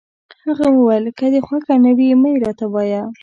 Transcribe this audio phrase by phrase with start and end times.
[0.47, 3.03] هغه وویل: که دي خوښه نه وي، مه يې راته وایه.